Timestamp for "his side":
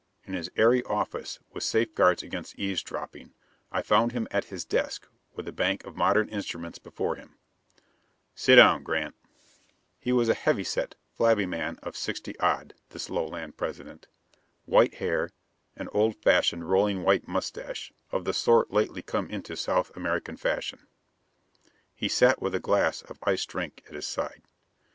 23.93-24.41